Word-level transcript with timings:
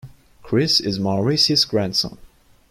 Chris 0.41 0.79
is 0.79 0.99
Maurice's 0.99 1.63
grandson. 1.63 2.17